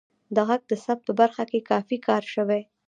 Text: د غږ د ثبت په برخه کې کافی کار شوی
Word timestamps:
د 0.35 0.37
غږ 0.47 0.61
د 0.71 0.73
ثبت 0.83 1.03
په 1.07 1.13
برخه 1.21 1.43
کې 1.49 1.67
کافی 1.71 1.97
کار 2.07 2.23
شوی 2.33 2.61